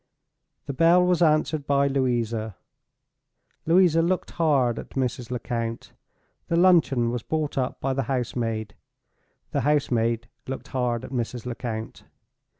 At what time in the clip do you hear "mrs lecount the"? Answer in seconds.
4.89-6.55